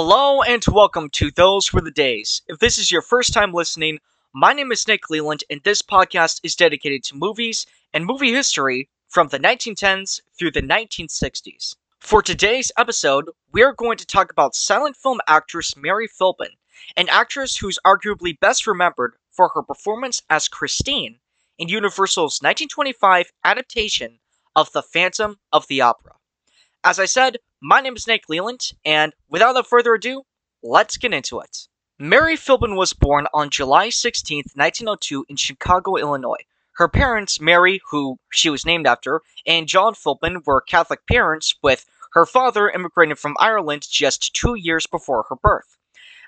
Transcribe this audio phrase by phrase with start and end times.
[0.00, 2.42] Hello and welcome to Those Were the Days.
[2.46, 3.98] If this is your first time listening,
[4.32, 8.88] my name is Nick Leland, and this podcast is dedicated to movies and movie history
[9.08, 11.74] from the 1910s through the 1960s.
[11.98, 16.54] For today's episode, we are going to talk about silent film actress Mary Philbin,
[16.96, 21.18] an actress who's arguably best remembered for her performance as Christine
[21.58, 24.20] in Universal's 1925 adaptation
[24.54, 26.12] of The Phantom of the Opera.
[26.84, 30.22] As I said, my name is Nick Leland, and without further ado,
[30.62, 31.66] let's get into it.
[31.98, 36.44] Mary Philbin was born on July 16, 1902, in Chicago, Illinois.
[36.74, 41.84] Her parents, Mary, who she was named after, and John Philbin, were Catholic parents, with
[42.12, 45.76] her father immigrating from Ireland just two years before her birth.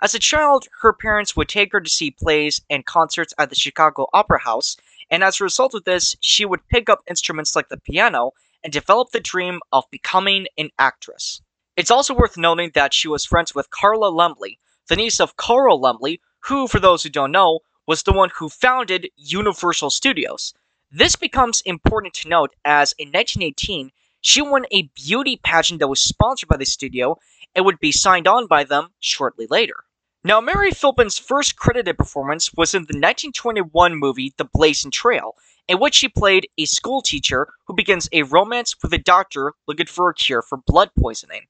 [0.00, 3.56] As a child, her parents would take her to see plays and concerts at the
[3.56, 4.78] Chicago Opera House,
[5.10, 8.72] and as a result of this, she would pick up instruments like the piano and
[8.72, 11.40] developed the dream of becoming an actress.
[11.76, 15.80] It's also worth noting that she was friends with Carla Laemmle, the niece of Carl
[15.80, 20.54] Laemmle, who, for those who don't know, was the one who founded Universal Studios.
[20.90, 26.00] This becomes important to note as in 1918, she won a beauty pageant that was
[26.00, 27.18] sponsored by the studio
[27.54, 29.84] and would be signed on by them shortly later.
[30.24, 35.36] Now, Mary Philbin's first credited performance was in the 1921 movie The Blazing Trail,
[35.68, 39.86] in which she played a school teacher who begins a romance with a doctor looking
[39.86, 41.42] for a cure for blood poisoning.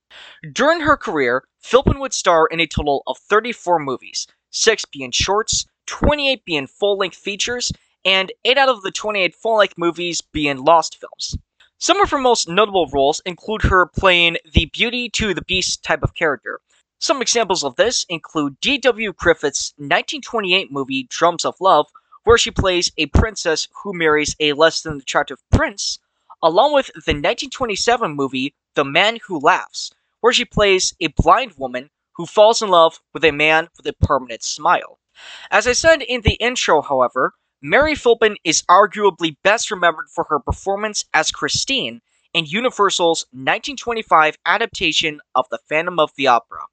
[0.52, 5.66] During her career, Philbin would star in a total of 34 movies, 6 being shorts,
[5.86, 7.72] 28 being full length features,
[8.04, 11.36] and 8 out of the 28 full length movies being lost films.
[11.78, 16.02] Some of her most notable roles include her playing the Beauty to the Beast type
[16.02, 16.60] of character.
[16.98, 19.12] Some examples of this include D.W.
[19.12, 21.86] Griffith's 1928 movie Drums of Love,
[22.28, 25.98] where she plays a princess who marries a less than attractive prince,
[26.42, 31.88] along with the 1927 movie The Man Who Laughs, where she plays a blind woman
[32.16, 34.98] who falls in love with a man with a permanent smile.
[35.50, 40.38] As I said in the intro, however, Mary Philbin is arguably best remembered for her
[40.38, 42.02] performance as Christine
[42.34, 46.66] in Universal's 1925 adaptation of The Phantom of the Opera,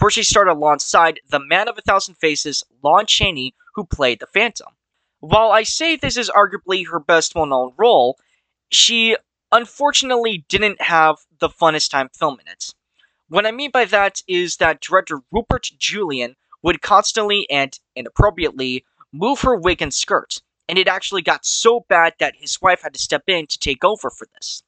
[0.00, 4.26] where she starred alongside the man of a thousand faces, Lon Chaney, who played the
[4.26, 4.74] Phantom.
[5.20, 8.18] While I say this is arguably her best well known role,
[8.70, 9.16] she
[9.50, 12.72] unfortunately didn't have the funnest time filming it.
[13.28, 19.40] What I mean by that is that director Rupert Julian would constantly and inappropriately move
[19.40, 23.00] her wig and skirt, and it actually got so bad that his wife had to
[23.00, 24.62] step in to take over for this.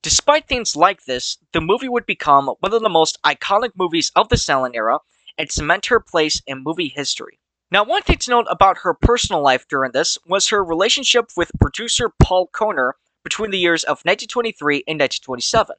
[0.00, 4.30] Despite things like this, the movie would become one of the most iconic movies of
[4.30, 5.00] the silent era
[5.36, 7.39] and cement her place in movie history.
[7.72, 11.52] Now, one thing to note about her personal life during this was her relationship with
[11.60, 15.76] producer Paul Kohner between the years of 1923 and 1927.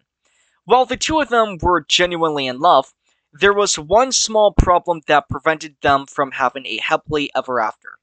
[0.63, 2.93] While the two of them were genuinely in love,
[3.33, 7.97] there was one small problem that prevented them from having a happily ever after.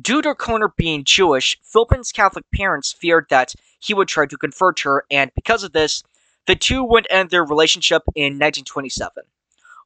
[0.00, 4.80] Due to Kohner being Jewish, Philbin's Catholic parents feared that he would try to convert
[4.80, 6.04] her, and because of this,
[6.46, 9.24] the two would end their relationship in 1927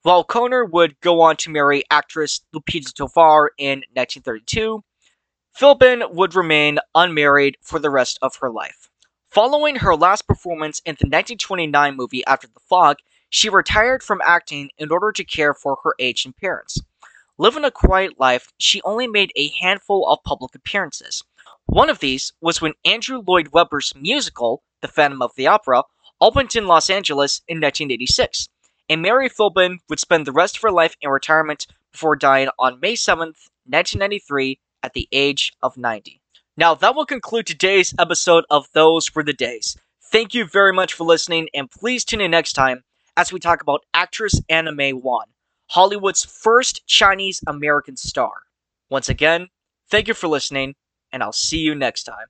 [0.02, 4.82] while Kohner would go on to marry actress Lupita Tovar in 1932.
[5.58, 8.88] Philbin would remain unmarried for the rest of her life.
[9.30, 12.96] Following her last performance in the 1929 movie After the Fog,
[13.28, 16.80] she retired from acting in order to care for her aging parents.
[17.38, 21.22] Living a quiet life, she only made a handful of public appearances.
[21.66, 25.84] One of these was when Andrew Lloyd Webber's musical, The Phantom of the Opera,
[26.20, 28.48] opened in Los Angeles in 1986
[28.90, 32.80] and Mary Philbin would spend the rest of her life in retirement before dying on
[32.80, 36.20] May 7th, 1993, at the age of 90.
[36.56, 39.76] Now, that will conclude today's episode of Those Were the Days.
[40.02, 42.82] Thank you very much for listening, and please tune in next time
[43.16, 45.26] as we talk about actress Anna May Wong,
[45.68, 48.32] Hollywood's first Chinese American star.
[48.88, 49.48] Once again,
[49.88, 50.74] thank you for listening,
[51.12, 52.26] and I'll see you next time.